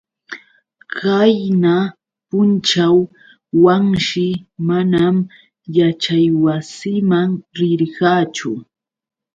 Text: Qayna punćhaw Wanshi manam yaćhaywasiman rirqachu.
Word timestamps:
Qayna 0.97 1.75
punćhaw 2.29 2.97
Wanshi 3.63 4.27
manam 4.67 5.15
yaćhaywasiman 5.77 7.29
rirqachu. 7.57 8.51